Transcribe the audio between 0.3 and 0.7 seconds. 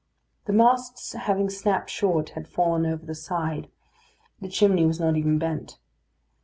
The